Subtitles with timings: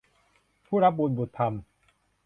[0.65, 1.53] ผู้รับบุตรบุญธรรม